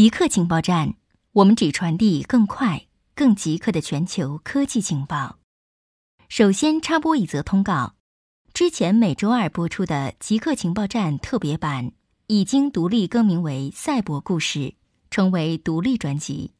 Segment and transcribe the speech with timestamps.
[0.00, 0.94] 极客情报站，
[1.32, 5.38] 我们只传递更快、更即刻的全球科技情报。
[6.26, 7.96] 首先插播一则通告：
[8.54, 11.92] 之前每周二播出的极客情报站特别版
[12.28, 14.58] 已经独立更名为《赛博故事》，
[15.10, 16.54] 成为独立专辑。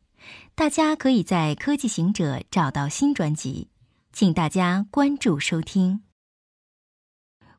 [0.55, 3.71] 大家可以在科技行者找到新专辑，
[4.13, 6.03] 请大家关注收听。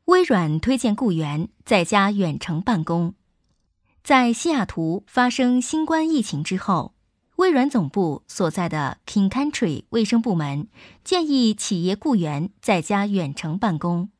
[0.04, 3.16] 微软推荐雇员在家远程办公。
[4.02, 6.92] 在西雅图发生新冠疫情之后，
[7.36, 10.66] 微软总部所在的 King Country 卫生部门
[11.04, 14.10] 建议企业雇员在家远程办公。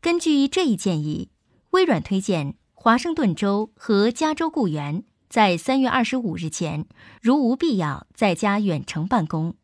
[0.00, 1.28] 根据这一建议，
[1.70, 6.86] 微软推荐华盛顿州和加州雇员在三月二十五日前，
[7.20, 9.54] 如无必要，在家远程办公。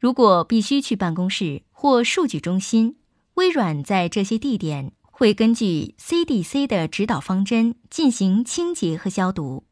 [0.00, 2.96] 如果必须去办公室或数据中心，
[3.34, 4.90] 微软在这些地点。
[5.18, 9.64] 会根据 CDC 的指导方针进行清洁和消毒。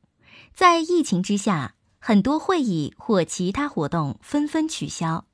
[0.55, 5.27] 在疫情之下，很多会议或其他活动纷纷取消，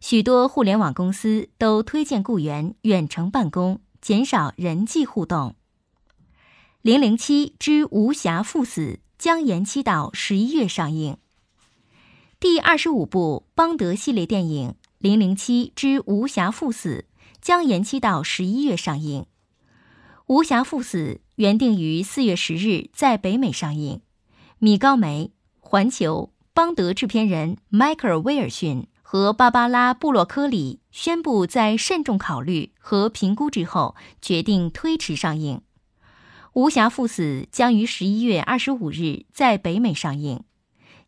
[0.00, 5.54] 许多互联网公司都推荐雇员远程办公，减少人际互动。
[6.82, 11.18] 零零七之无暇赴死将延期到十一月上映。
[12.40, 17.04] 第二十五部邦德系列电影《零零七之无暇赴死》
[17.40, 19.22] 将延期到十一月上映。
[20.28, 20.98] 《无暇赴死》
[21.36, 24.00] 原定于四月十日在北美上映。
[24.58, 35.58] 米高梅、环球、邦德制片人迈克尔·威尔逊和芭芭拉·布洛科里宣布，在慎重考虑和评估之后，决定推迟上映。
[36.54, 40.42] 《无暇赴死》将于十一月二十五日在北美上映，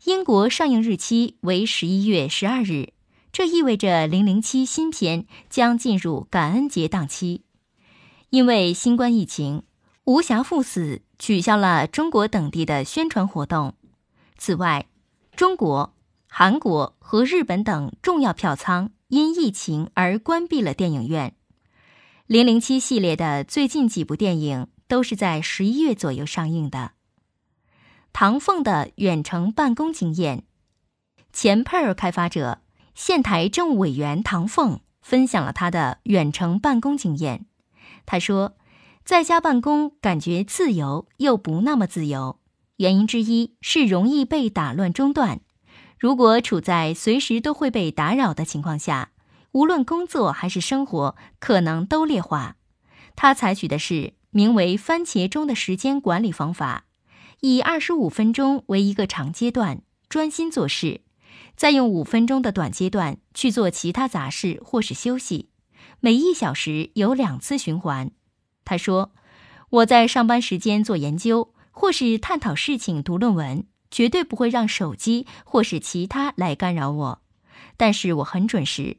[0.04, 2.92] 英国上映日期为十一月十二日。
[3.32, 7.42] 这意味着《零零七》新片将进入感恩节档期。
[8.30, 9.60] 因为新冠疫情，
[10.04, 13.74] 《无暇赴死》取消了中国等地的宣传活动。
[14.36, 14.86] 此外，
[15.34, 15.94] 中国、
[16.26, 21.30] 韩国和日本等重要票仓因疫情而关闭了电影院。
[22.26, 26.92] 《零零七》系列的最近几部电影都是在十一月左右上映的。
[28.12, 30.44] 唐凤的远程办公经验，
[31.32, 32.60] 前 Pear 开发者、
[32.94, 37.46] 现台政务委员唐凤分享了他的远程办公经验。
[38.10, 38.56] 他说，
[39.04, 42.40] 在家办公感觉自由又不那么自由，
[42.76, 45.42] 原因之一是容易被打乱中断。
[45.98, 49.10] 如果处在随时都会被打扰的情况下，
[49.52, 52.56] 无论工作还是生活，可能都劣化。
[53.14, 56.86] 他采取的是名为“番茄钟”的时间管理方法，
[57.40, 61.02] 以二十五分钟为一个长阶段，专心做事，
[61.54, 65.47] 再用五分钟的短阶段去做其他杂事或是休息。
[66.00, 68.12] 每一小时有两次循环，
[68.64, 69.10] 他说
[69.70, 77.22] ：“我在上班时间做研究或是探讨事情、读论文，绝对不会让手机或是其他来干扰我。
[77.76, 78.98] 但是我很准时，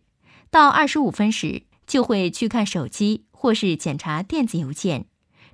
[0.50, 5.06] 到二十五分时就会去看手机或是检查电子邮件。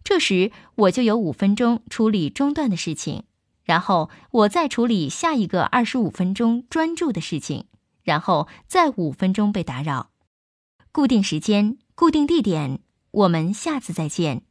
[0.03, 3.23] 这时我就有五分钟处理中断的事情，
[3.63, 7.65] 然后我再处理下一个二十五分钟专注的事情，
[8.03, 10.09] 然后再五分钟被打扰。”
[10.95, 12.79] 固定时间，固定地点，
[13.11, 14.43] 我们下次再见。